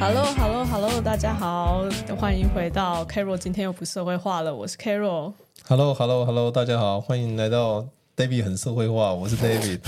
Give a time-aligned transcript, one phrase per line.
[0.00, 1.82] Hello，Hello，Hello，大家好，
[2.16, 3.36] 欢迎回到 Carol。
[3.36, 5.32] 今天又不社会化了，我是 Carol。
[5.66, 7.84] Hello，Hello，Hello，大家好，欢迎来到
[8.16, 9.80] David 很社会化，我是 David。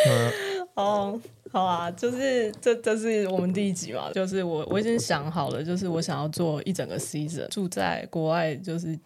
[0.76, 1.18] 哦，
[1.50, 8.98] 好啊，就是这这是我们第一集嘛，就是我我已经想好了，就是我想要做一整个 season，住在国外就是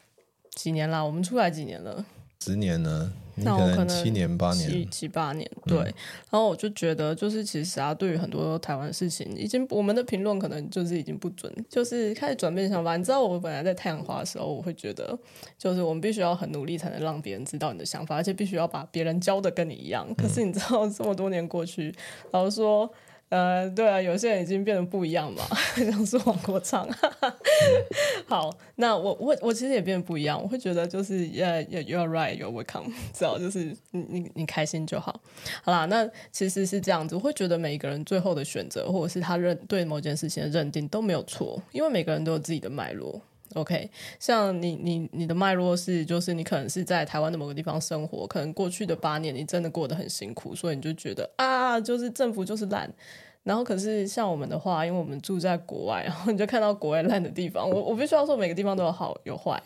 [0.57, 2.05] 几年啦，我们出来几年了？
[2.41, 3.13] 十年呢？
[3.45, 5.95] 那我可能七年八年七七八年对，嗯、
[6.31, 12.97] 然后我就觉得就是其实啊，对于很多台湾事情，已经我们的评论可能就是已经不准，就是开始转变想法。
[12.97, 15.19] 你知道，我本来在太阳花的时候，我会觉得
[15.59, 20.07] 就是我们必须要很努力才能让别人知道你的想法，而且必须要把别人教的跟你一样。
[20.17, 21.95] 可是你知道，这么多年过去，
[22.33, 22.93] 老实说。
[23.31, 25.45] 呃，对啊，有些人已经变得不一样嘛，
[25.77, 26.89] 像是黄国昌。
[28.27, 35.21] 好，那我我我其实也变得不一样，我会觉得就是，yeah, you are right, you're welcome， 知道就是你你你开心就好。
[35.63, 43.21] 好啦，那其实是这样子，我会觉得每一个人最后的选择，或者是他认对某件事情的认定都没有错，因为每个人都有自己的脉络。
[43.55, 52.93] OK，像你你你的脉络是，就是你可能是在台湾的某个地方生活，可能过去的八年你真的过得很辛苦，所以你就觉得啊，就是政府就是烂。
[53.43, 57.69] 然后可是像我们的话，因为我们住在国外，然后你就看到国外烂的地方。
[57.69, 59.61] 我我必须要说，每个地方都有好有坏。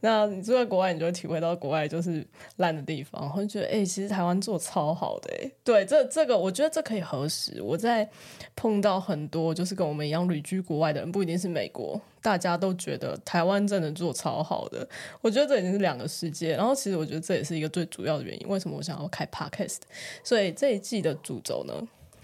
[0.00, 2.24] 那你住在国外，你就会体会到国外就是
[2.56, 5.50] 烂的地方，然后觉得哎、其实台湾做超好的哎。
[5.64, 7.60] 对，这这个我觉得这可以核实。
[7.60, 8.08] 我在
[8.54, 14.86] 碰到很多就是跟我们一样旅居国外的人，不一定是美国，大家都觉得台湾真的做超好的。
[15.20, 16.54] 我觉得这已经是两个世界。
[16.54, 19.80] 然后其实我觉得这也是一个最主要的原因，为什么我想要开 Podcast。
[20.22, 21.74] 所以这一季的主轴呢，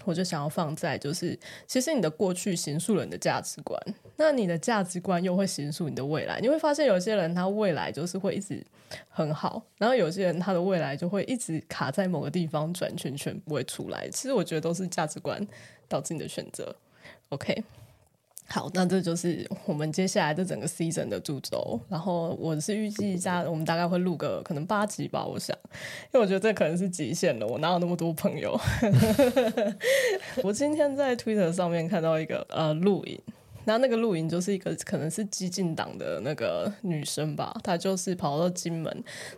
[0.05, 1.37] 我就想要放在，就是
[1.67, 3.79] 其实你的过去形塑了你的价值观，
[4.17, 6.39] 那你的价值观又会形塑你的未来。
[6.39, 8.63] 你会发现有些人他未来就是会一直
[9.09, 14.09] 很好，然后有些人他的未来就会一直卡在某个地方转圈圈不会出来。
[14.09, 15.45] 其实我觉得都是价值观
[15.87, 16.75] 导致你的选择。
[17.29, 17.63] OK。
[18.45, 21.79] 好，那这就是我们接下来这整个 season 的主轴。
[21.89, 25.57] 然后我是预计下我们大概会录个可能八集吧，我想，
[26.13, 27.47] 因为我觉得这可能是极限了。
[27.47, 28.59] 我哪有那么多朋友？
[30.43, 33.19] 我今天在 Twitter 上面看到一个呃录影。
[33.65, 38.91] 然后那个录影就是一个可能是激进党的那个女生吧，她就是跑到金门，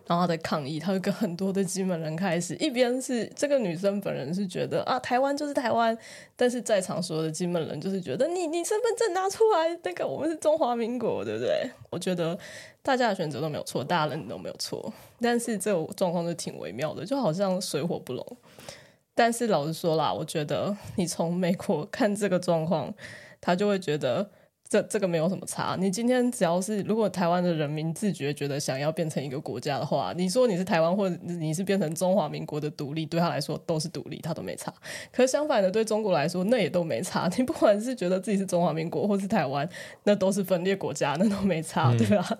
[0.08, 5.96] 然后她在抗议，她就跟很多的金门人开始，一边是这个女生本人是觉得啊台湾就是台湾，
[6.35, 11.69] 但是在场所有的金门人就是觉得你你身份证拿出来，那个我们是中华民国，对不对？
[11.90, 12.38] 我觉得
[12.81, 14.91] 大家的选择都没有错，大人都没有错，
[15.22, 18.38] 但是这种状况就挺微妙的，就好像水火不容。
[19.14, 22.94] 但是老实说啦，我觉得你从美国看这个状况。
[23.45, 24.28] 他就会觉得
[24.67, 25.78] 这这个没有什么差。
[25.79, 34.73] 你今天只要是如果台湾的人民自觉觉得想要变成一个国家的话，你说你是台湾或者你是变成中华民国的独立，对他来说都是独立，他都没差。
[35.11, 37.29] 可是相反的，对中国来说那也都没差。
[37.38, 39.69] 你不管是觉得自己是中华民国或是台湾，
[40.05, 42.38] 那都是分裂国家，那都没差，嗯、 对吧？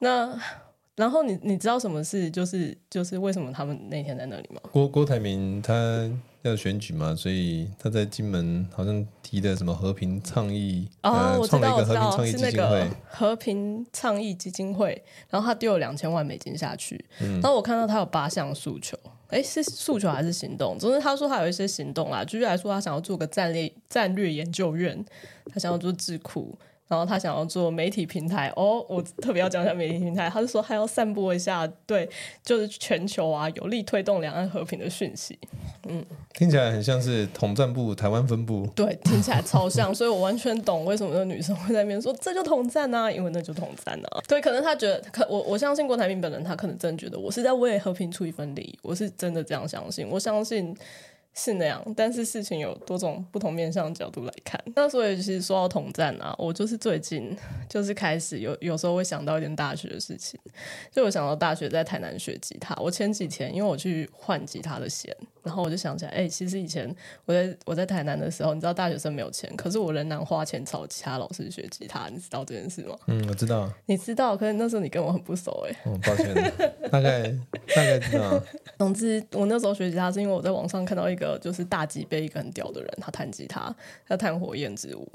[0.00, 0.36] 那
[0.96, 2.28] 然后你你知道什么事？
[2.28, 4.60] 就是就是为什么他们那天在那里吗？
[4.72, 5.72] 郭郭台铭他。
[6.48, 18.96] 要选举嘛，所以他在金门好像提的什么和平倡议，哦，呃、我知道，创了一个和平倡议基金会，是那个和平倡议基金会，然后他丢了两千万美金下去，嗯、然后我看到他有八项诉求，
[19.28, 20.78] 哎，是诉求还是行动？
[20.78, 25.04] 总之他说他有一些行动啦，举例来说，他想要做个战略战略研究院，
[25.52, 26.56] 他想要做智库。
[26.88, 30.30] 然后他想要做媒体平台哦，我特别要讲一下媒体平台。
[30.30, 32.08] 他是说他要散播一下对，
[32.44, 35.38] 就是全球啊有力推动两岸和平的讯息。
[35.88, 36.04] 嗯，
[36.34, 38.68] 听起来很像是统战部台湾分部。
[38.74, 44.22] 对，听起来超像，所以我完全懂为什么那女生会在那边说这就统战啊，因为那就统战啊。
[44.28, 50.76] 对，可能他觉得，可我我相信郭台铭本人，他可能真的觉得我是在为和平出一份力，我是真的这样相信，我相信。
[51.38, 54.58] 是那样，但是事情有多种不同面向的角度来看。
[54.74, 57.36] 那所以其实说到统战啊，我就是最近
[57.68, 60.40] 就是开始有有时候会想到一点大学的事情，
[60.90, 62.74] 就我想到大学在台南学吉他。
[62.76, 66.94] 我前几天因为我去换吉他的弦，然后我就想起来，哎、欸，其实以前
[67.26, 72.08] 我在我在台南的时候，你知道大学生没有钱，可是我仍然花钱找其他老师学吉他。
[72.08, 72.96] 你知道这件事吗？
[73.08, 73.70] 嗯，我知道。
[73.84, 75.90] 你知道，可是那时候你跟我很不熟哎、欸。
[75.90, 76.34] 哦，抱歉，
[76.90, 77.28] 大概
[77.74, 78.42] 大概知道。
[78.78, 81.25] 总之，我那时候学吉他是因为我在网上看到一个。
[81.38, 83.74] 就是大吉被一个很屌的人，他弹吉他，
[84.06, 85.10] 他弹火焰之舞。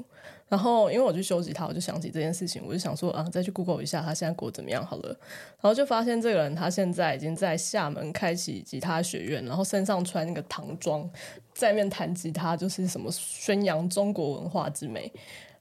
[0.48, 5.08] 然后因为我去修吉他，我就想起这件事情，我就想说啊，再去 Google 一下他现在过怎么样好了。
[5.08, 11.08] 然后就发现这个人他现在已经在厦门开启吉他学院，然后身上穿那个唐装，
[11.54, 15.10] 在面弹吉他，就是什么宣扬中国文化之美。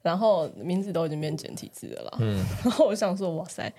[0.01, 2.17] 然后名字都已经变简体字了。
[2.19, 2.43] 嗯。
[2.63, 3.71] 然后我想说，哇塞。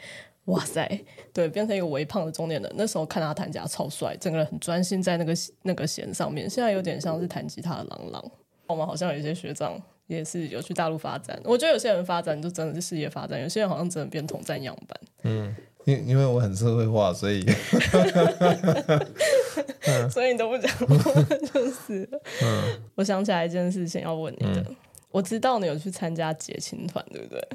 [0.47, 2.73] 哇塞，对，变成一个微胖的中年人。
[2.77, 6.51] 那时候看他弹吉他超帅，整个人很专心在那个那个弦上面。
[6.51, 8.31] 现在有点像是弹吉他的郎朗。
[8.67, 11.41] 我们好像有一些学长也是有去大陆发展。
[11.45, 15.01] 我觉得有些人发展就真的是事业发展，有些人好像真的变统战样板。
[15.23, 15.55] 嗯，
[15.85, 17.45] 因因为我很社会化，所以，
[20.11, 20.71] 所以你都不讲，
[21.53, 22.09] 就是。
[22.43, 24.77] 嗯，我想起来一件事情要问你的，嗯、
[25.11, 27.49] 我知道你有去参加结亲团，对不对？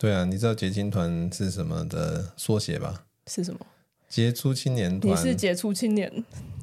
[0.00, 3.04] 对啊，你知道结青团是什么的缩写吧？
[3.26, 3.60] 是什么？
[4.08, 5.12] 杰出青年团。
[5.12, 6.10] 你是杰出青年？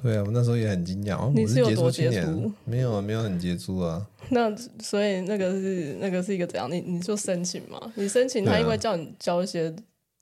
[0.01, 1.17] 对啊，我那时候也很惊讶。
[1.17, 2.51] 哦、你是有多杰出？
[2.65, 4.03] 没有啊，没有很杰出啊。
[4.29, 4.51] 那
[4.81, 6.67] 所以那个是那个是一个怎样？
[6.71, 7.79] 你你就申请嘛？
[7.93, 9.71] 你申请他因为叫你交一些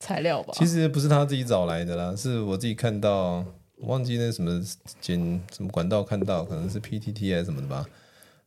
[0.02, 0.54] 材料吧？
[0.58, 3.46] 其实不是他自己找来的啦，是我自己看到，
[3.78, 4.62] 我忘记那什么
[5.00, 5.18] 简
[5.56, 7.86] 什么管道看到，可能是 PTT 还是什么的吧。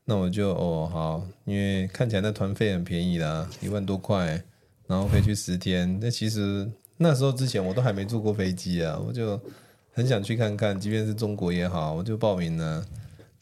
[0.04, 4.42] 那我就哦好，因为看起来那团费很便宜啦，一万多块，
[4.88, 5.96] 然后可以去十天。
[6.00, 6.68] 那其实。
[7.00, 9.40] 那时候之前我都还没坐过飞机啊，我就
[9.92, 12.84] 很想去看看，即便是中国也好，我就报名了。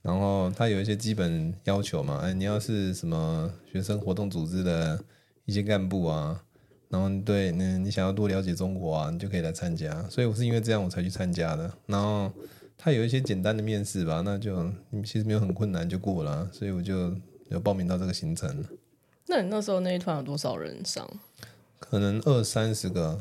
[0.03, 5.03] 然后他有一些基本要求嘛，哎，你要是什么学生活动组织的
[5.47, 6.39] 一些干部啊，
[6.91, 10.07] 然后对，那你想要多了解中国啊，你就可以来参加。
[10.11, 11.73] 所以我是因为这样我才去参加的。
[11.87, 12.31] 然后
[12.77, 14.71] 他有一些简单的面试吧，那就
[15.03, 17.11] 其实没有很困难就过了，所以我就
[17.49, 18.63] 有报名到这个行程。
[19.27, 21.09] 那你那时候那一团有多少人上？
[21.79, 23.21] 可能二三十个。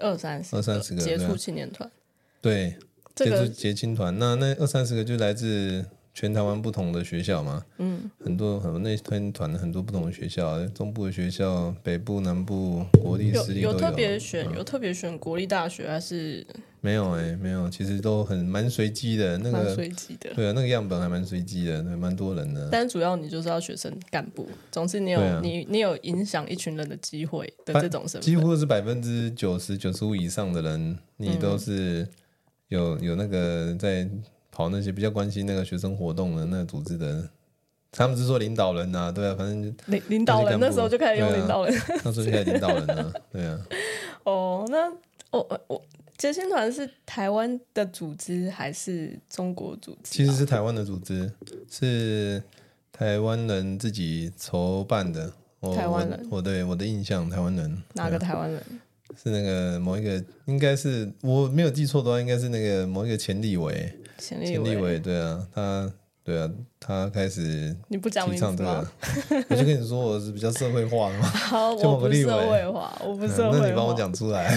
[0.00, 1.88] 二三十，二三十个杰出青年团，
[2.42, 2.76] 对，
[3.14, 4.18] 杰出杰青团。
[4.18, 13.70] 那那二三十个就来自全台湾不同的学校嘛，嗯，很多很多那团团很多不同的学校，中部的学校、北部、南部、国立、私立有。
[13.70, 16.44] 有特别选，有特别选国立大学还是？
[16.84, 22.68] 没有哎、欸，没有，其实都很蛮随机的，那个随机的，对啊，那个样本还蛮随机的，还蛮多人的。
[22.70, 32.06] 但主要你就是要学生干部，总之你有、啊、你你有影响一群人的机会的这种身份，几乎是百分之九十九十五以上的人，你都是
[32.68, 34.06] 有、嗯、有那个在
[34.50, 37.26] 跑那些比较关心那个学生活动的那个组织的，
[37.90, 43.58] 他们是说领导人呐、啊，对啊，反正领领导人那时候就开始用领导人，啊、 那时候就开始领导人了，对啊。
[44.24, 44.92] 哦，那
[45.30, 45.82] 我我。
[46.14, 50.10] 我结青团是台湾的组织还是中国组织？
[50.10, 51.30] 其实是台湾的组织，
[51.68, 52.42] 是
[52.92, 55.32] 台湾人自己筹办的。
[55.74, 58.62] 台湾人，我对我的印象，台湾人哪个台湾人？
[59.22, 63.92] 是那个某一个，应该是我没有记错的话，应该是那个某一个前立委。
[64.18, 68.88] 前立委，委，对啊，他，对啊，他开始你不讲名字吗？
[69.48, 71.26] 我就跟你说，我是比较社会化的嘛。
[71.32, 73.58] 好，我不社会化，我不社会化。
[73.58, 74.56] 那你帮我讲出来。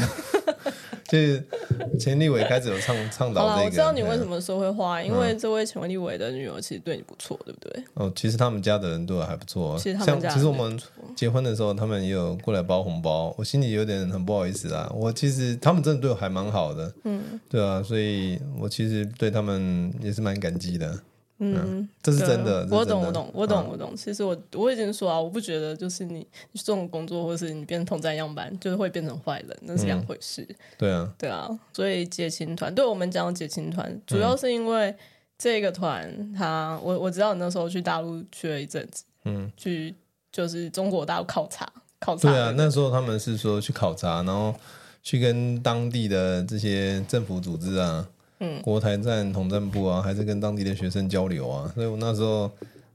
[1.08, 1.44] 就是
[2.00, 3.56] 前立伟开始有倡倡导这个。
[3.56, 7.84] 好，我知道你为什么说会花，因为这位前立伟的女儿其实对你不错，对不对？
[7.94, 9.78] 哦，其实他们家的人对我还不错。
[9.78, 10.80] 其实他们家，其实我们
[11.16, 14.92] 结婚的时候，他们也有过来包红包，我心里有点很不好意思啊。
[14.96, 21.00] 我其实他们真的对我还蛮好的，嗯，对啊，所以我其实对他们也是蛮感激的。
[21.40, 22.68] 嗯，这是真的。
[22.72, 23.96] 我懂，我懂，我懂，我懂。
[23.96, 30.48] 其实我我已经说啊，我不觉得就是你这种工作，或是你变成统战样板，就是会变成坏人，那是两回事。
[30.80, 31.48] 对啊，对啊。
[31.72, 34.96] 所以解青团，对我们讲解青团，主要是因为
[35.38, 39.94] 这个团，他我我知道你那时候去大陆去了一阵子，嗯，去
[40.32, 42.32] 就是中国大陆考察考察。
[42.32, 44.56] 对啊，那时候他们是说去考察，然后
[45.04, 48.08] 去跟当地的这些政府组织啊。
[48.40, 52.52] 嗯，国台站统战部啊，还是跟当地的学生交流啊，所以我那时候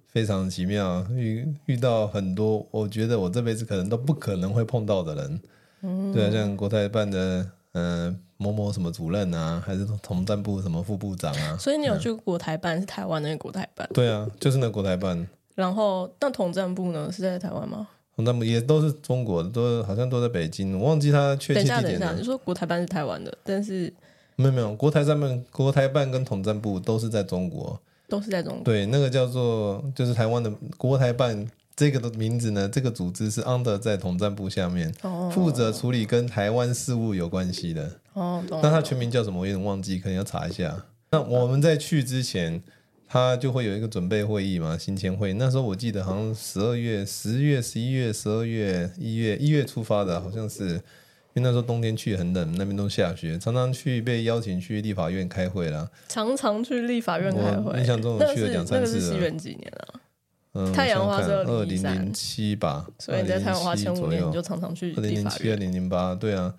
[0.06, 5.40] 非常奇妙，遇遇到很多我觉得我这辈子可能都不可能会碰到的人。
[5.82, 11.56] 嗯，对啊，像国台办的嗯、呃、某某什么主任啊，还是统战部什么副部长啊。
[11.56, 12.78] 所以你有去国台办？
[12.78, 13.88] 是台湾那个国台办？
[13.92, 15.26] 对啊，就是那个国台办。
[15.56, 17.10] 然后，那统战部呢？
[17.10, 17.88] 是在台湾吗？
[18.14, 21.82] 统战部也都是中国的，都好像都在北京，我忘记他确切地点了。
[21.82, 23.92] 等一下，等一下，你说国台办是台湾的，但是。
[24.36, 28.62] 没有没有，国台办、国台办跟统战部都是在中国，都是在中国。
[28.64, 31.46] 对，那个叫做就是台湾的国台办
[31.76, 37.90] 这个的名字呢，这个组织是 under 在统战部下面，哦、负责处理跟台湾事务有关系的。
[38.14, 39.40] 哦，那它全名叫什么？
[39.40, 40.84] 我有点忘记，可能要查一下。
[41.10, 42.62] 那我们在去之前，
[43.06, 45.34] 他就会有一个准备会议嘛，行前会。
[45.34, 50.80] 那时候我记得好像十二月、十月、十一月、十二月、一月、一月出发的，好像是。
[51.34, 55.88] 因为那时候冬天去很冷，那边都下雪，常常去被邀请去立法院开会啦。
[56.08, 59.00] 常常去立法院开会，印象中我去了两三次了。
[59.00, 60.00] 西元几年啊？
[60.54, 62.86] 嗯，太阳花是二零零七吧？
[62.98, 65.08] 所以你在太阳花前五年你就常常去立法院。
[65.08, 66.54] 二零零七、二零零八，对啊。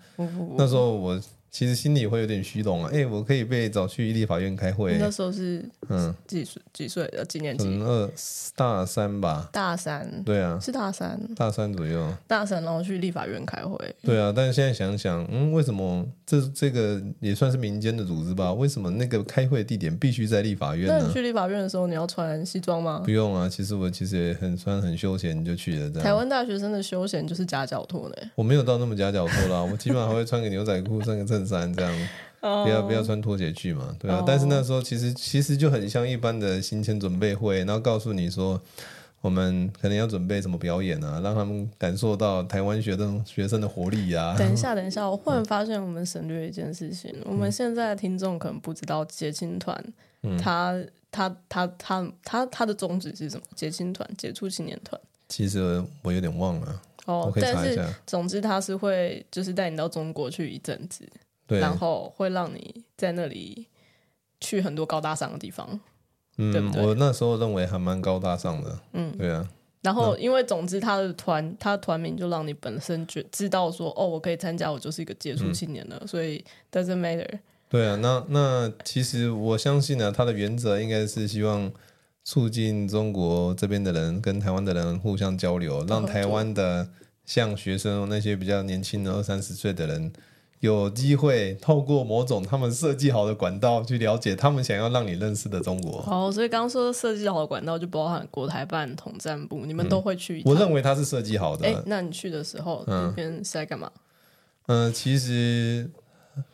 [0.58, 1.20] 那时候我
[1.54, 2.90] 其实心里会有点虚荣啊。
[2.92, 4.96] 哎、欸，我可以被找去立法院开会。
[4.98, 7.68] 那时候是嗯几岁几岁呃几年级？
[7.68, 8.10] 嗯，二
[8.56, 9.48] 大三吧。
[9.52, 10.10] 大三。
[10.24, 11.16] 对啊，是大三。
[11.36, 12.12] 大三左右。
[12.26, 13.78] 大三，然后去立法院开会。
[14.02, 18.52] 对啊，但是现在想想，嗯，为什么这这个也算是民间的组织吧？
[18.52, 20.98] 为什么那个开会地点必须在立法院呢？
[20.98, 23.00] 那你去立法院的时候，你要穿西装吗？
[23.04, 25.88] 不用啊，其实我其实也很穿很休闲就去了。
[25.88, 26.02] 这样。
[26.02, 28.16] 台湾大学生的休闲就是夹脚拖呢。
[28.34, 32.08] 我没有到那么夹脚拖啦，我基本上还会穿个牛仔裤，穿个衬衫这样。
[32.40, 34.18] 不要不要穿拖鞋去嘛，对啊。
[34.18, 34.24] Oh.
[34.26, 38.60] 但是那时候其实其实就很像一般的行前准备会，然后告诉你说，
[39.22, 44.36] 我们可能要准备什么表演啊，让他们感受到台湾学生学生的活力呀、啊。
[44.36, 49.82] 等一下，等一下，我忽然发现我们省略一件事情，嗯、我们现在的听众可能不知道结青团，
[50.38, 50.78] 他
[51.10, 53.42] 他他他他他的宗旨是什么？
[53.54, 55.00] 结青团，杰出青年团。
[55.30, 57.88] 其实我有点忘了，哦，oh, 我可以查一下。
[58.06, 61.08] 总之，他是会就是带你到中国去一阵子。
[61.54, 63.66] 对然后会让你在那里
[64.40, 65.80] 去很多高大上的地方，
[66.36, 69.48] 嗯，对对我那时候认为还蛮高大上的，嗯，对啊。
[69.82, 76.42] 然后因为总之他的团，他的团名就让你本身觉知道说，哦，我可以参加，我就是一个杰出青年了，嗯、所以
[76.72, 77.38] doesn't matter。
[77.68, 81.70] 对啊，那那其实我相信呢、啊，他的原则应该是希望
[82.24, 86.88] 促进中国这边的人跟台湾的人互相交流，让台湾的
[87.26, 90.12] 像学生那些比较年轻的二三十岁的人。
[90.64, 96.00] 有机会透过某种他们设计好的管道去了解他们想要让你认识的中国。
[96.00, 100.42] 好，所以刚刚说设计好的管道就包含国台办、统战部，你们都会去。
[100.46, 101.66] 我认为它是设计好的。
[101.66, 103.92] 哎，那你去的时候，那边是在干嘛？
[104.66, 105.90] 嗯，其实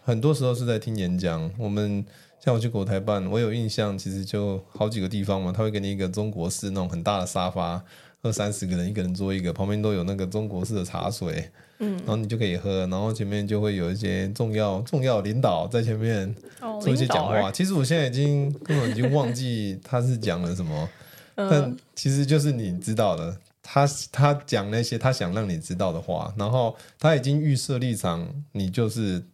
[0.02, 1.48] 很多时候是在听演讲。
[1.56, 2.04] 我们
[2.44, 7.80] 像我去国台办，我有印象，其实就好几个地方嘛，他会给你一个中国式那种很大的沙发，
[8.22, 11.50] 二三十个人一个人坐一个，旁边都有那个中国式的茶水。
[11.82, 16.34] 嗯，然后你就可以喝，然后前面就会有一些重要重要领导在前面
[16.78, 17.50] 做一些讲话。
[17.50, 20.86] 其实我现在已经根本已经忘记他是讲了什么，
[21.34, 29.24] 但其实就是你知道的，他他讲那些他想让你知道的话，然后他已经预设立场，你就是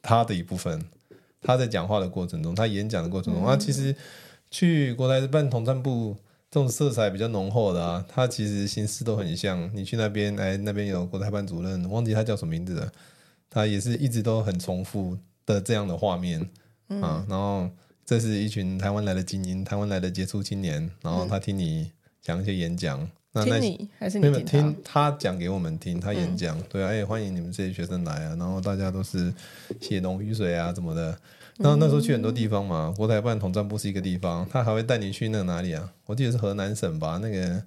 [0.00, 0.80] 他的一部分。
[1.42, 3.96] 他在讲话的过程中，他演讲的过程中，啊，其实
[4.48, 6.16] 去国台办统战部。
[6.50, 9.70] 这种色彩比较浓厚的啊，它其实形式都很像。
[9.72, 12.90] 你去那边，哎，那边有国台办主任，忘记他叫什么名字了。
[13.48, 15.16] 他也是一直都很重复
[15.46, 16.50] 的这样的画面、
[16.88, 17.24] 嗯、啊。
[17.28, 17.70] 然后
[18.04, 20.90] 这是一群台湾来的精英，台湾来的杰出青年。
[21.02, 24.50] 然后他听你讲一些演讲，嗯、那那听你还是你听他？
[24.50, 26.58] 听他讲给我们听，他演讲。
[26.58, 28.36] 嗯、对啊，哎，欢迎你们这些学生来啊。
[28.36, 29.32] 然后大家都是
[29.80, 31.16] 血浓于水啊，怎么的。
[31.58, 35.92] 然后那时候去很多地方嘛，国台办统战部是一个地方，他还会带你去那个哪里啊？
[36.06, 37.62] 我记得是河南省吧，那个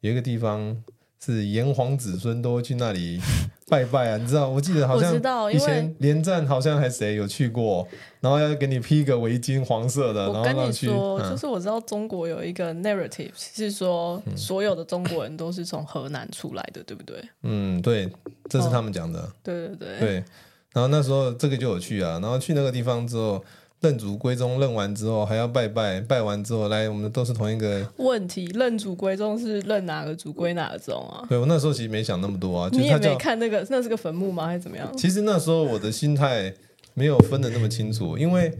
[0.00, 0.82] 有一个地方
[1.24, 3.20] 是炎黄子孙都会去那里
[3.68, 4.48] 拜拜啊，你知道？
[4.48, 5.14] 我记得好像
[5.52, 7.86] 以前连战好像还谁有去过，
[8.20, 10.30] 然后要给你披个围巾，黄色的。
[10.30, 17.22] 我跟你说，就是我知道中国有一个 narrative 是说，所有的中国人都是从河南出来的，对不对？
[17.42, 18.10] 嗯，对，
[18.48, 19.30] 这是他们讲的。
[19.42, 19.98] 对对对。
[19.98, 20.24] 对。
[20.72, 23.42] 然后那时候这个就有去啊，然后去那个地方之后，
[23.80, 28.46] 认祖归宗，认完之后还要拜拜，拜完之后来，我们都是同一个问题。
[28.54, 31.24] 认祖归宗是认哪个祖归哪个宗啊？
[31.28, 34.46] 对，我那时候其实没想那么多啊，你也没看那个，那是个坟墓吗？
[34.46, 34.90] 还是怎么样？
[34.96, 36.52] 其实那时候我的心态
[36.94, 38.52] 没有分的那么清楚，因为。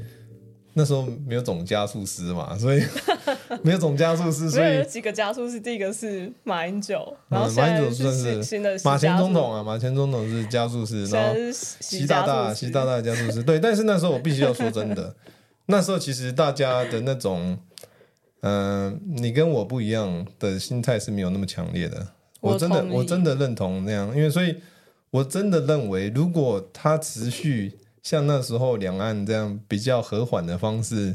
[0.79, 2.81] 那时候没有总加速师嘛，所以
[3.65, 5.59] 没有总加速师，所以有几个加速师。
[5.59, 13.43] 第一个是马英九，然后马英九算是新的马前总统啊，马前总统是加速师，然后习大大习大大加速师。
[13.43, 15.17] 对，但是那时候我必须要说真的，
[15.67, 17.59] 那时候其实大家的那种，
[18.43, 22.07] 嗯、呃，你跟我不一样的心态是没有那么强烈的。
[22.41, 24.55] 我真的我真的认同那样，因为所以
[25.11, 27.77] 我真的认为，如果他持续。
[28.09, 31.15] 像那时候两岸这样比较和缓的方式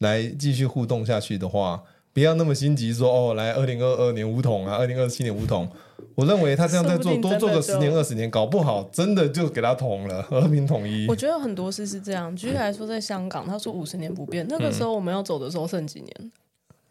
[0.00, 5.66] 来继续互动下去的话，不要那么心急说哦，来二零二二年五统啊，二零二七年五统。
[6.14, 11.06] 我认为他这样在做，多做个十年二十年，搞不好真的就给他统了，和平统一。
[11.08, 12.36] 我觉得很多事是这样。
[12.36, 16.32] 举例来说，在香港，他说五十年不变，那个时候我们要走的时候剩几年？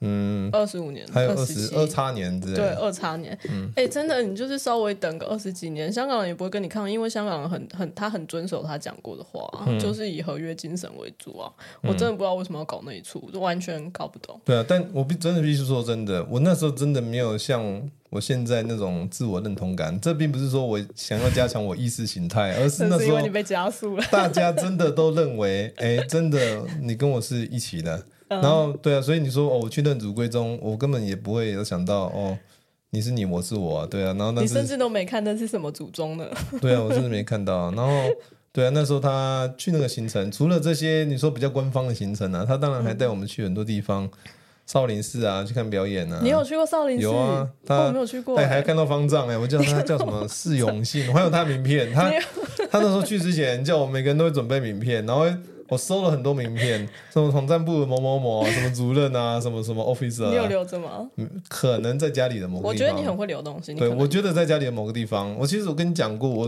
[0.01, 3.37] 嗯，二十五年，还有二十二叉年之类，对，二叉年。
[3.49, 11.51] 嗯，哎、欸，真的，你就是稍微等个二十几年，香港人也不会跟你抗议，因为香港人很很，他很遵守他讲过的话，嗯、就是以合约精神为主啊。
[11.81, 14.39] 我真的不知道为什么要搞那一出，就完全搞不懂。
[14.43, 19.97] 对啊，但我必真的必须说真的，我那时候真的没有像我现在那种自我认同感。
[20.01, 28.03] 这并不是说我想要加强我意识形态，而是那时候你被加速了，大家真的都认为，哎、欸，真的你跟我是一起的。
[28.41, 32.37] 然后对啊，所以你说哦，我去认祖归宗，我根本也不会有想到哦，
[32.91, 34.07] 你是你，我是我啊，对啊。
[34.13, 36.25] 然后那你甚至都没看那是什么祖宗呢？
[36.61, 37.71] 对啊，我甚至没看到。
[37.71, 37.91] 然后
[38.53, 44.09] 对啊，那时候他去那个行程，除了这些你说比较官方的行程啊，他当然还带我们去很多地方，
[44.65, 46.19] 少林寺啊，去看表演啊。
[46.23, 47.03] 你有去过少林寺？
[47.03, 48.45] 有啊，他、哦、没有去过、欸。
[48.45, 51.91] 还看到方丈哎、欸，我叫他叫什么释永信，我还有他的名片。
[51.91, 52.09] 他
[52.71, 55.25] 他那时候去之前叫我们每个人都会准备名片，然后。
[55.67, 61.09] 我收了很多名片，什么统战部的某某某，什么主任啊，什么什么 officer，你有留着吗？
[61.49, 62.71] 可能在家里的某个地方。
[62.71, 63.73] 我觉得你很会留东西。
[63.73, 65.35] 对，我觉得在家里的某个地方。
[65.35, 66.47] 我其实我跟你讲过，我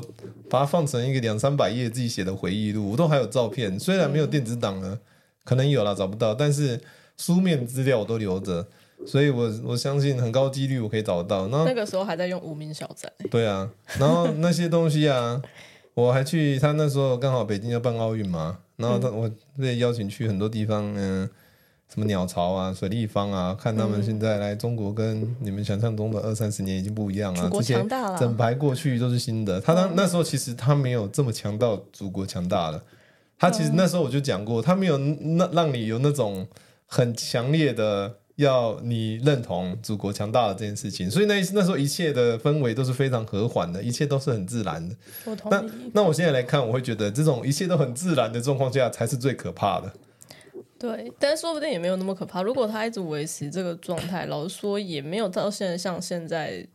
[0.50, 5.00] 把它放成一个两三百页自己写的回忆录，我都还有照片，虽然没有电子档了，
[5.44, 6.80] 可能有了找不到，但是
[7.18, 8.68] 书面资料我都留着，
[9.08, 11.48] 所以我我相信很高几率我可以找得到。
[11.48, 13.12] 那那个时候还在用无名小站。
[13.32, 15.42] 对啊，然后那些东西啊，
[15.96, 18.60] 我还去他那时候刚好北京要办奥运嘛。
[18.78, 21.30] 然后他我被邀请去很多地方，嗯、呃，
[21.94, 27.44] 什么鸟巢啊、水立方啊，看他们现在来中国跟你们想象中的二三十年已经不一样了。
[27.44, 29.60] 祖国强大了，整排过去都是新的。
[29.60, 32.84] 他当那时候其实他没有这么强到祖国强大了。
[33.38, 36.48] 他其实那时候我就讲过，他没有那让你有那种
[36.86, 38.16] 很强烈的。
[38.38, 44.96] 要你认同祖国强大的这件事情，所以那那时候一切的氛围都是非常和缓的，一切都是很自然的。
[45.26, 45.56] 我同意。
[45.56, 49.92] 那那我现在来看，我会觉得这种一切都很自然的状况下才是最可怕的。
[50.80, 52.44] 对，但是说不定也没有那么可怕。
[52.44, 56.68] 如果他一直维持这个状态，老实说也没有到现在像现在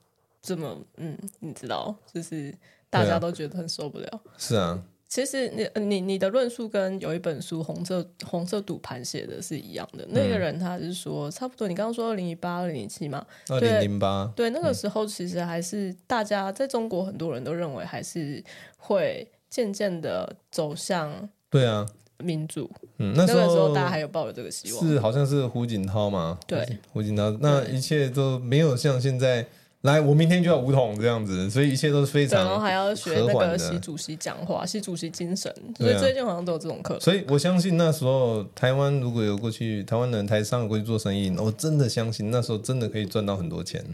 [0.43, 2.53] 这么嗯，你知道，就是
[2.91, 4.09] 大家都觉得很受不了。
[4.11, 4.83] 啊是啊。
[5.13, 10.07] 其实你你你的论述跟有一本书红色红色赌盘写的是一样的。
[10.09, 18.43] 那个人他是说差不多，你刚刚说二零一八、二零一七嘛，二零零八，对，那个时候其实还是大家在中国很多人都认为还是
[18.79, 22.71] 会渐渐的走向对啊民主。
[22.97, 24.89] 嗯，那个时候大家还有抱有这个希望。
[24.89, 26.39] 是好像是胡锦涛嘛？
[26.47, 29.47] 对，胡锦涛，那一切都没有像现在。
[29.83, 36.99] 来，我明天就要武统这样子，所以一切都是非常然后还要学那个习主席讲话，习主席精神，所以最近好像都有这种课。
[37.01, 43.85] 所以我相信那时候台湾如果有过去，台湾人台商有过去做生意，我真的相信那时候真的可以赚到很多钱。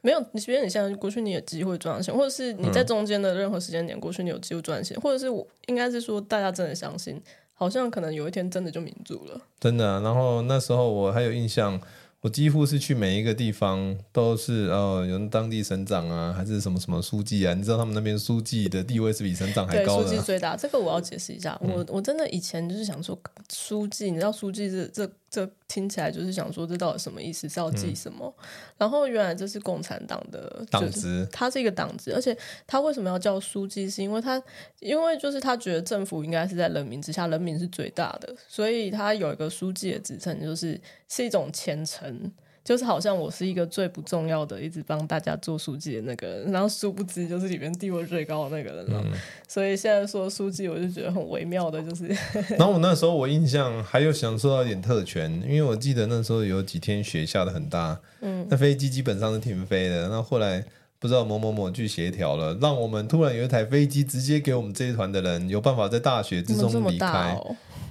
[0.00, 7.20] 没有，你觉得你现在过去你有机会赚到钱，或者是你在中间的任何时间点过去你有机会赚钱，或者是我应该是说大家真的相信，
[7.52, 9.38] 好像可能有一天真的就民主了。
[9.60, 11.78] 真的啊，然后那时候我还有印象。
[12.26, 17.54] 我几乎是去每一个地方都是哦，有当地省长啊，还是什么什么书记啊？
[17.54, 20.02] 你知道他们那边书记的地位是比省长还高的。
[20.02, 20.56] 对，书记最大。
[20.56, 23.16] 这个我要解释一下，嗯、我我真的以前就是想说，
[23.54, 25.08] 书记，你知道书记这这。
[25.36, 27.46] 这听起来就是想说，这到底什么意思？
[27.46, 28.34] 是要记什么？
[28.38, 28.44] 嗯、
[28.78, 32.34] 然后原来这是共产党的党职，他是一个党职，而且
[32.66, 33.90] 他为什么要叫书记？
[33.90, 34.42] 是因为他，
[34.80, 42.32] 因为就是他觉得政府应该是在人民之下，人民是最大的，所以他有一个书记的职称，就是是一种虔诚。
[42.66, 49.00] 就是好像我是一个最不重要的，一直帮大家做书记的那个人，然后殊不知就是里面地位最高的那个人了。
[49.04, 49.12] 嗯、
[49.46, 52.08] 所以现在说书记，我就觉得很微妙的，就是。
[52.58, 60.08] 然后我那时候我印象还有享受到一点特权，因为我记得那时候有几天雪下得很大，嗯，那飞机基本上是停飞的。
[60.08, 60.64] 那后来
[60.98, 67.38] 不知道某某某去协调了，让我们突然有一台飞机直接给我们这一团的人有办法在大雪之中离开。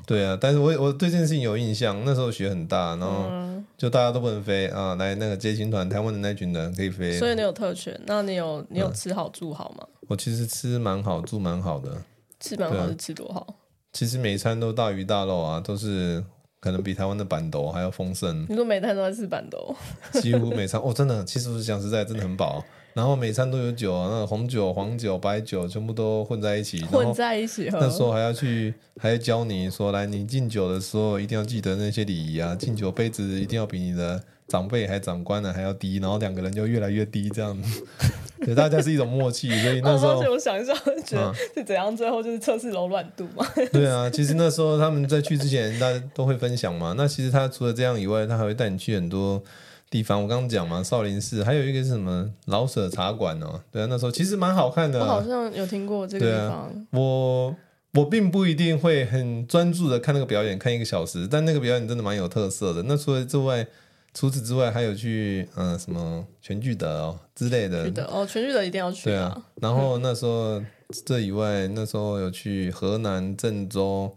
[0.06, 3.30] 对啊，但是我我对这件事情有印象，那时候雪很大，然后
[3.78, 7.18] 就大家都不能飞啊，来那个接亲团，台湾的那群人可以飞。
[7.18, 9.88] 所以你有特权，那你有你有吃好住好吗？
[10.08, 12.02] 我其实吃蛮好，住蛮好的。
[12.40, 13.56] 吃蛮好是吃多好？
[13.94, 16.24] 其实每餐都大鱼大肉啊，都是
[16.60, 18.46] 可能比台湾的板豆还要丰盛。
[18.48, 19.76] 你说每餐都在吃板豆？
[20.22, 22.64] 几乎每餐哦，真的，其实我讲实在，真的很饱。
[22.96, 27.78] 然后每餐都有酒啊，那个红酒、黄酒、白酒全部都混在一起，混在一起喝。
[27.78, 37.84] 那时候还要去，还要教你说，来你敬酒的时候一定要记得那些礼仪啊，敬酒杯子一定要比你的长辈还长官呢还要低，然后两个人就越来越低这样子。
[38.46, 40.20] 对，大家是一种默契，所以那时候。
[40.32, 40.74] 我想一下，
[41.06, 41.94] 觉得是怎样？
[41.98, 43.46] 最后就是测试柔软度嘛。
[43.74, 46.94] 对啊，其实那时候他们在去之前，大家都会分享嘛。
[46.96, 49.44] 那其实他除了这样以外，他还会带你去很多。
[49.90, 53.62] 地方我刚刚讲嘛，少林寺，还有一个是什么老舍茶馆哦。
[53.72, 55.00] 对啊，那时候其实蛮好看的。
[55.00, 56.64] 我好像有听过这个地方。
[56.64, 57.56] 啊、我
[57.94, 62.84] 我并不一定会很专注的看那个表演，看一个小时，但那个表演真的蛮有特色的。
[62.84, 63.66] 那除了之外，
[64.14, 67.90] 除此之外还有去嗯、呃、什么全聚德哦之类的。
[67.90, 69.06] 全哦，全聚德一定要去。
[69.06, 70.62] 对啊，然后那时候
[71.06, 74.16] 这以外，那时候有去河南郑州。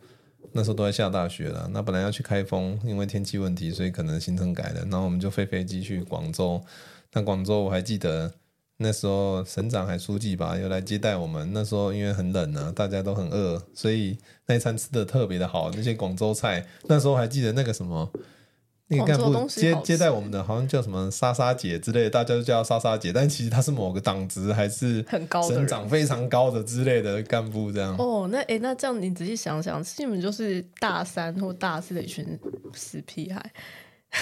[0.52, 4.80] 那时候都在下大雪了，那本来要去开封，因为天气问题，所以可能行程改了。
[4.82, 6.60] 然后我们就飞飞机去广州。
[7.12, 8.32] 那广州我还记得，
[8.78, 11.52] 那时候省长还书记吧，又来接待我们。
[11.52, 15.70] 那时候因为很冷啊，大家都很饿，所以那一餐吃的特别的好。
[15.74, 18.10] 那些广州菜，那时候还记得那个什么
[18.90, 27.94] 那个干部接接待我们的，好像叫什么莎莎姐之类的，大家都叫莎莎姐，但其实她是某个党职还是很高的，省长非常高的之类的干部这样。
[27.98, 32.38] 哦，那哎，那这样你仔细想想，你们就是大三或大四的一群
[32.72, 33.52] 死屁孩。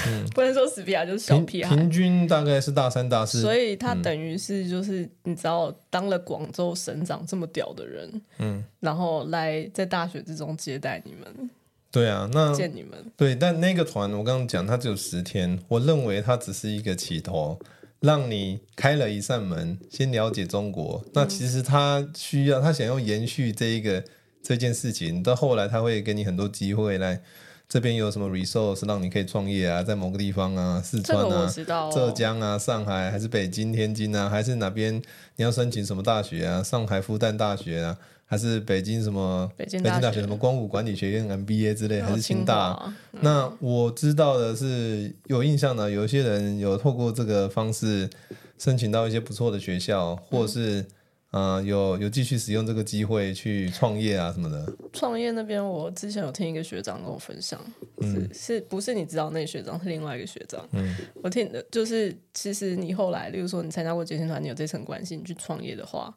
[0.08, 1.76] 嗯， 不能说死屁孩，就是小屁孩。
[1.76, 11.50] 平均大概是大三、大四，所以他等于是就是、嗯、你知道，当了广州省长这么屌的人，嗯，然后来在大学之中接待你们。
[11.96, 12.92] 对啊，那见你们。
[13.16, 17.58] 对，但那个团我刚刚讲，它只有十天，我认为它只是一个起头，
[18.00, 21.02] 让你开了一扇门，先了解中国。
[21.14, 24.04] 那其实他需要，他想要延续这一个
[24.42, 27.22] 这件事情，到后来他会给你很多机会来。
[27.68, 29.82] 这边有什么 resource 让你可以创业啊？
[29.82, 34.94] 在某个地方啊，四川啊、哦、浙江啊、上海还是北京、天津啊，还是哪边
[35.34, 36.62] 你要申请什么大学啊？
[36.62, 42.78] 上海复旦大学啊，还是北京什么北京大学什么光武管理学院 MBA 之类，还是清大？
[43.12, 48.10] 嗯、那我知道的是有印象的，有一些人有透过这个方式
[48.58, 50.80] 申请到一些不错的学校，或是。
[50.80, 50.86] 嗯
[51.32, 54.72] 啊、呃，有有继续使用这个机会去创业啊什么的。
[54.92, 57.60] 创业那边，我之前有听一个学长跟我分享，
[58.00, 60.66] 嗯、是是不是你知道那个学长是另外一个学长？
[60.72, 66.14] 嗯，我听的就是，其实你后来，例如说你参加过节庆团，你有这层关系，你去创业的话，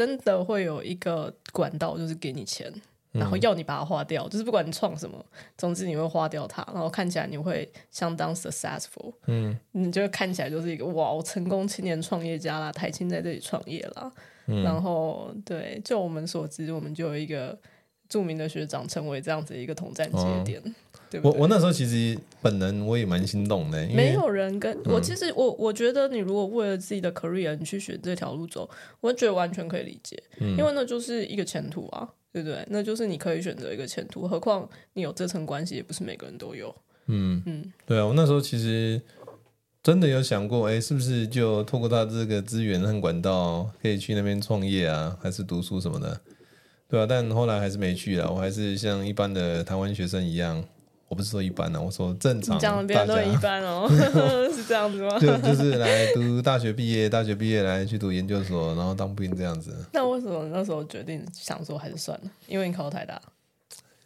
[0.00, 2.72] 真的会有一个管道，就是给你钱，
[3.12, 5.22] 然后要你把它花掉，嗯、就是不管你创什么，
[5.58, 14.10] 总之你会花掉它，然后看起来你会相当 successful，嗯，你就看起来就是一个哇，我成功青年创业家啦，台青在这里创业啦。
[14.46, 17.58] 嗯、然后，对，就我们所知，我们就有一个
[18.08, 20.58] 著名的学长成为这样子一个统战节点。
[20.60, 20.72] 哦、
[21.10, 25.00] 对，对，我我那时候其实本人我也蛮心动的，没有人跟、嗯、我。
[25.00, 28.68] 其实我我觉得，你如果为了自己的 career 你去选这条路走，
[29.00, 32.64] 我觉得完全可以理解，嗯、因为那就是一个前途啊，对不对？
[32.70, 36.74] 那就是你可以选择一个前途，何况你有这层关系，也不是每个人都有。
[37.06, 39.00] 嗯嗯，对啊，我那时候其实。
[39.82, 46.20] 真的有想过，哎，是不是就透过他这个资源和管道，可以去那边创业啊，还是读书什么的，
[46.86, 50.62] 对啊，但后来还是没去啊，我还是像一般的台湾学生一样，
[51.10, 52.56] 我不是说一般啊，我说正常。
[52.56, 53.84] 讲的别人都一般哦，
[54.54, 55.18] 是这样子吗？
[55.18, 59.74] 就就是来读大学毕业，大学毕业来去读研究所，然后当兵这样子。
[59.92, 62.30] 那为什么那时候决定想说还是算了？
[62.46, 63.20] 因为你考太大。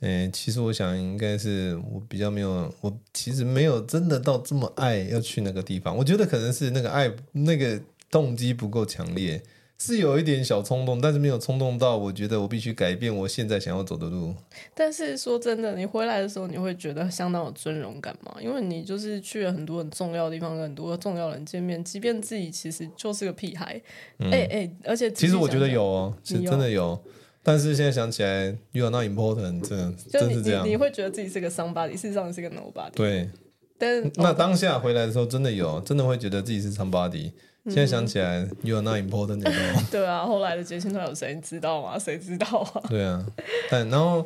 [0.00, 5.94] 诶，其实我想应该是我比较没有，我其实没有真的到这么爱要去那个地方。
[5.94, 7.78] 我觉得可能是那个爱那个
[8.10, 9.42] 动机不够强烈，
[9.78, 14.34] 是有一点小冲动，但是没有冲动到我觉得我必须改变我现在想要走的路。
[14.72, 18.36] 但是说真的，你回来的时候你会觉得相当有尊荣感嘛？
[18.40, 23.80] 因为你就是去了很多很重要的地方，跟很多重要的人见面，即便自己其实就是个屁孩。
[24.20, 26.98] 哎哎、嗯，而且其实我觉得有哦，是真的有。
[27.42, 30.66] 但是现在想起来，You are not important，真的 真是这样。
[30.66, 32.92] 你会觉得自己是个 somebody，事实上你是个 nobody。
[32.94, 33.28] 对，
[33.76, 37.32] 但那当下回来的时候，真的有，真的会觉得自己是 somebody。
[37.66, 39.42] 现在想起来，You are not important，
[39.90, 41.96] 对啊，后来的杰森团有谁知道吗？
[42.00, 42.82] 谁知道啊？
[42.88, 43.24] 对啊，
[43.70, 44.24] 但然后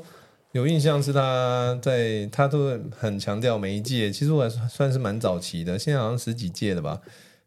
[0.53, 7.01] 有印象是他在，他都很强调每一届，其实我还算是蛮早期的，现在好像十几届了吧。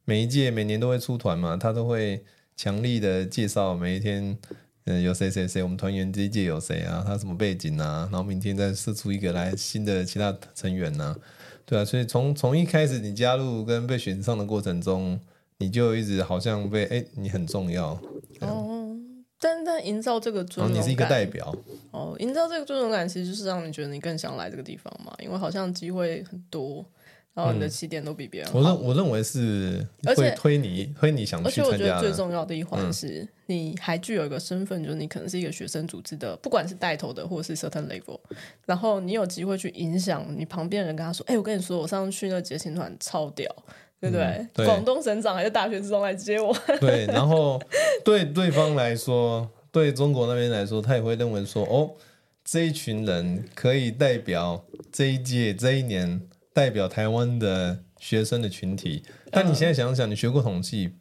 [0.06, 2.24] 每一届每年都会出团嘛，他都会
[2.56, 4.38] 强力的介绍每一天。
[4.86, 7.04] 嗯，有谁谁谁，我们团员这一届有谁啊？
[7.06, 8.10] 他什么背景啊？
[8.12, 11.16] 然后明天再试出一个来新的其他成员呢、啊？
[11.68, 15.20] 对啊，所以从从一开始你加入跟被选上的过程中，
[15.62, 17.98] 你就一直好像被哎，你很重要
[18.40, 18.98] 哦。
[19.40, 21.56] 但但营造这个尊重感，你是一个代表
[21.92, 22.16] 哦。
[22.20, 26.84] 营造这个尊荣感，其实就是让你觉得你更想来这个地方嘛，因为好像机会很多。
[27.34, 28.60] 然后你的起点都比别人好。
[28.60, 31.62] 我认我认为是会推你推你想去参加。
[31.62, 38.20] 而且我觉得最重要的一环是，你还具有一个身份，嗯、就是你可能是一个学生组织的，不管是带头的或者是 certain level，
[38.66, 43.50] 然后你有机会去影响你旁边人，跟他说：“哎、欸，我跟你说，我上次去那个节庆团超屌，
[44.02, 44.66] 对不对？
[44.66, 46.54] 广东省长还是大学之中来接我。
[46.82, 47.62] ”对，然后
[48.04, 51.92] 对对方来说，对中国那边来说，他也会认为说：“哦，
[52.44, 56.22] 这一群人可以代表这一届这一年。”
[56.54, 60.96] 代表台湾的学生的群体，但你现在想想，你学过统计，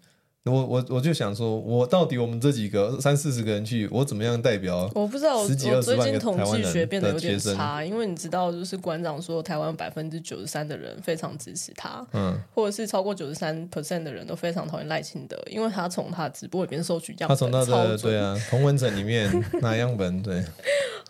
[0.44, 4.90] 我我我就想说，我到底我们这几个三四十个人去，我怎么样代表？
[4.94, 20.42] 我不知道，我最近统计学变得有点差，因为你知道，就是馆长说，台湾百分之九十三的人非常支持他，嗯，或者是超过九十三 percent 的人都非常讨厌赖清德，因为他从他直播里边收取样本，他从他的对啊同文层里面 拿样本，对。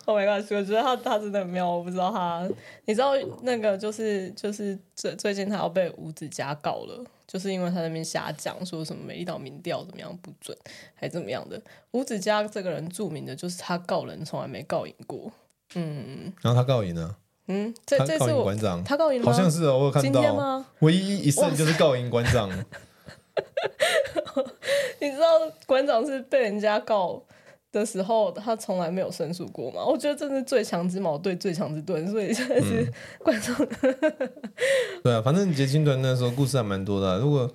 [0.05, 0.43] Oh my god！
[0.51, 2.49] 我觉得他他真的很妙，我不知道他，
[2.85, 3.11] 你知道
[3.43, 10.57] 那个就是就是最最近他要被吴子嘉告了，就是因为他那边瞎讲说什么美丽岛民调怎么样不准，
[10.93, 11.61] 还怎么样的。
[11.91, 15.31] 吴子嘉这个人著名的就是他告人从来没告赢过，
[15.75, 17.15] 嗯，然后他告赢了，
[17.47, 22.49] 嗯，这这告是我馆长，他告赢好像是哦，我有看今天到吗，唯一一胜就是告赢馆长。
[24.99, 25.27] 你知道
[25.65, 27.23] 馆长是被人家告
[27.71, 29.85] 的时候，他从来没有申诉过嘛？
[29.85, 33.55] 我觉得这是最强之矛对最强之盾，所以现在是馆长。
[33.81, 34.29] 嗯、
[35.03, 37.17] 对啊，反正捷青团那时候故事还蛮多的、啊。
[37.17, 37.49] 如果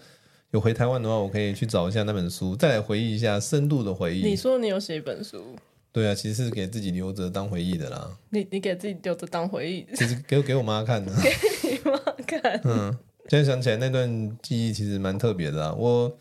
[0.52, 4.22] 有回台湾的话，我可以去找一下那本书，再来回忆一下深度的回忆。
[4.22, 5.44] 你说你有写一本书？
[5.92, 8.11] 对啊，其实是给自己留着当回忆的啦。
[8.31, 9.87] 你你给自己留着当回忆？
[9.94, 11.12] 其实 给给我妈看的。
[11.22, 12.61] 给你妈看？
[12.64, 12.98] 嗯，
[13.29, 15.74] 现在想起来那段记忆其实蛮特别的啦。
[15.79, 16.16] 我。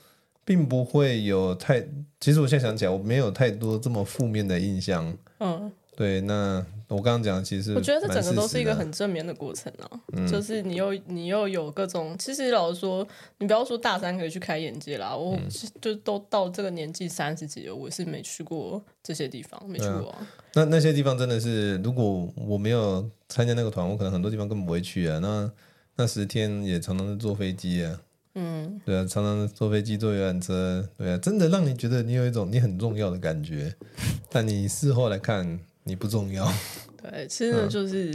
[0.46, 1.84] 并不会有太，
[2.20, 5.18] 其实我现在想起来，我没有太多这么负面的印象。
[5.40, 9.90] 嗯，对，那我刚刚讲的其实，我觉得这整个都是一个很正面的过程啊。
[10.14, 13.06] 嗯，就是你又你又有各种，其实老实说，
[13.40, 15.36] 你不要说大三可以去开眼界啦，我
[15.82, 20.28] 就都到这个年纪三十几了，我是没去过这些地方，没去过啊。
[20.54, 25.18] 那那些地方真的是，如果我没有参加那个团，我可能很多地方根本不会去啊。
[25.18, 25.52] 那
[25.96, 28.00] 那十天也常常是坐飞机啊。
[28.38, 33.74] 嗯，对啊，常常坐飞机、坐游览车，对啊，真的让你觉得你有一种你很重要的感觉，
[34.30, 36.46] 但你事后来看，你不重要。
[37.02, 38.12] 对，其实就是，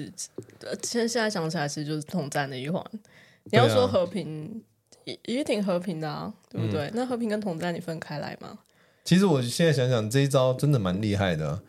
[0.61, 2.85] 嗯、现现在想起来，其实就是统战的一环。
[3.45, 4.63] 你要说和平，
[5.05, 6.89] 也、啊、也挺和平的啊，对不对？
[6.89, 8.59] 嗯、那和平跟统战，你分开来吗？
[9.03, 11.63] 其实我现在想想，这一招真的蛮厉害的，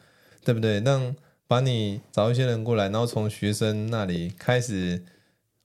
[0.43, 0.81] 对不对？
[0.81, 1.15] 让
[1.47, 5.01] 把你找一些人过来，然后从学生那里开始。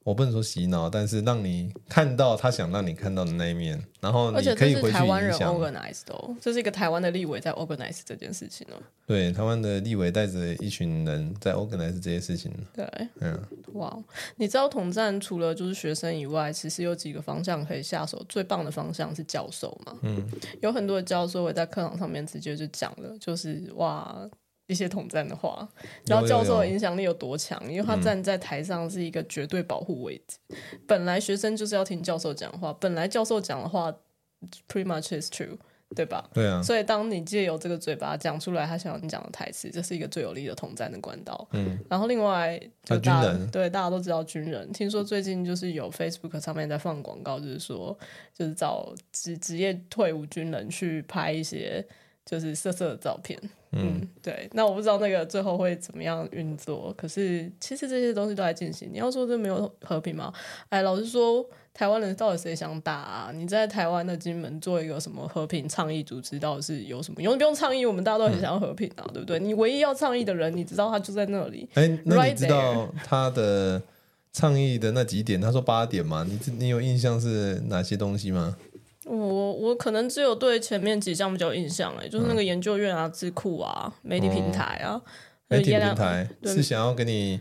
[0.07, 4.93] 我不能说洗脑，但是让你看到他想让你看到的那一面，然后你可以回去影响。
[4.93, 8.79] 台湾人 organize 的哦，这是一个台湾的立委在 organize 这件事情哦。
[9.05, 12.53] 对，台湾的立委带着一群人在 organize 这些事情。
[12.73, 12.87] 对，
[13.19, 13.37] 嗯，
[13.73, 13.99] 哇，
[14.37, 18.25] 你知道统战除了就是学生以外，其实有几个方向可以下手。
[18.29, 20.25] 最棒的方向是教授嘛，嗯，
[20.63, 24.17] 有很多的教授会在课堂上面直接就讲了，就是哇。
[24.67, 25.69] 一些统战的话，
[26.07, 27.61] 然后教授的影响力有多强？
[27.71, 30.39] 因为他站在台上是一个绝对保护位置。
[30.49, 33.95] 嗯、本来学生就是要听教授讲话，本来教授讲的话
[34.69, 35.57] ，pretty much is true，
[35.95, 36.29] 对吧？
[36.35, 36.61] 对啊。
[36.61, 41.47] 所以当你借由这个嘴巴讲出来他想要你讲的台词，这是一个最有力的统战的管道。
[41.53, 41.79] 嗯。
[41.89, 47.97] 然后另外，就大家、对大家都知道军人，听说最近就是有 Facebook 上面在放广告，就是说
[48.35, 51.87] 就是找职职业退伍军人去拍一些
[52.27, 53.41] 就是色色的照片。
[53.73, 56.93] 嗯，对，那我不知道那个最后会怎么样运作。
[56.97, 58.89] 可是其实这些东西都在进行。
[58.93, 60.33] 你要说这没有和平吗？
[60.71, 63.31] 哎，老实说，台湾人到底谁想打啊？
[63.35, 67.35] 你在台湾的金门做一个什么和平倡议组织，到底是有什么用？
[67.35, 69.39] 你不用倡议，我们大家都很想要和平啊，嗯、对不对？
[69.39, 71.69] 你唯一要倡议的人，你知道他就在那里。
[71.75, 73.83] 哎，那你知道他的
[74.33, 75.39] 倡议的那几点？
[75.39, 78.57] 他说八点嘛，你你有印象是哪些东西吗？
[79.07, 85.03] 我我可能只有对前面几项比较印象哎，就是那个研究院啊、智库啊、媒体平台啊，哦、
[85.49, 87.41] 媒体平台是想要给你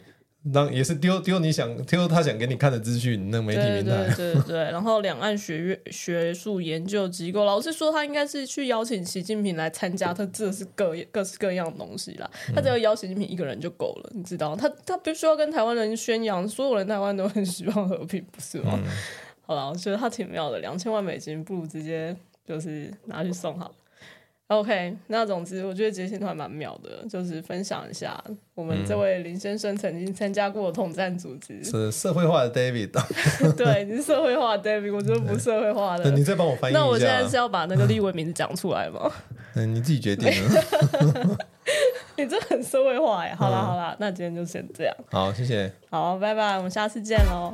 [0.54, 18.80] 让也是丢丢你想丢他想给你看的资讯，那媒体平台对对对，对然后两岸学院学术研究机构，老师说他应该是去邀请习近平来参加，他这是各各式各样的东西啦，他只要邀习近平一个人就够了，你知道，他他不需要跟台湾人宣扬，所有人台湾都很希望和平，不是吗？
[18.84, 18.92] 嗯
[19.46, 22.16] 好了，我觉得他挺妙的，两千万美金不如直接
[22.48, 23.76] 就是拿去送好了。
[24.48, 32.92] OK，那总之我觉得捷青团蛮妙的，就是分享一下我们这位林先生曾经参加过的统战组织，是社会化的 David。
[33.58, 36.12] 对，你是社会化的 David，我觉得不社会化的。
[36.12, 36.80] 你再帮我翻译一下。
[36.80, 39.12] 那我现在是要把那个立委名字讲出来吗？
[39.56, 41.38] 嗯，你自己决定了。
[42.18, 43.34] 你这很社会化哎。
[43.34, 44.96] 好啦好了，那今天就先这样。
[45.10, 45.74] 好，谢谢。
[45.90, 47.52] 好，拜拜，我们下次见喽。